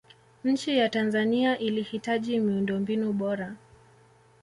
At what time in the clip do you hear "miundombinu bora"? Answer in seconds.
2.39-3.55